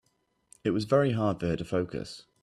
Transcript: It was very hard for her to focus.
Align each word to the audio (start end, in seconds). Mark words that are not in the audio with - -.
It 0.63 0.71
was 0.71 0.85
very 0.85 1.11
hard 1.11 1.39
for 1.39 1.45
her 1.45 1.55
to 1.55 1.63
focus. 1.63 2.23